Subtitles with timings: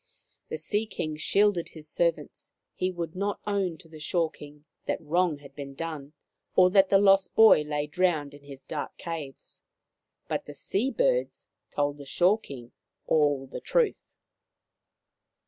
[0.49, 4.99] The Sea King shielded his servants; he would not own to the Shore King that
[4.99, 6.13] wrong had been done,
[6.55, 9.63] or that the lost boy lay drowned in his dark caves;
[10.27, 12.71] but the sea birds told the Shore King
[13.05, 14.15] all the truth.